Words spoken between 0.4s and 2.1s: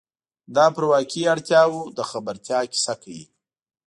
دا پر واقعي اړتیاوو له